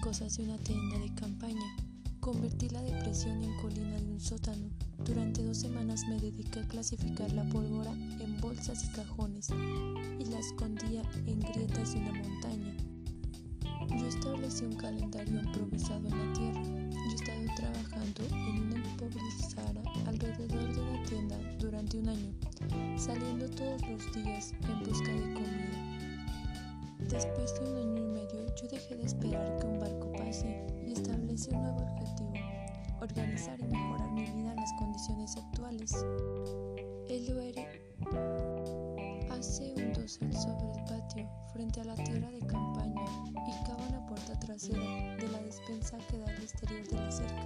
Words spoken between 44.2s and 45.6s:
trasera de la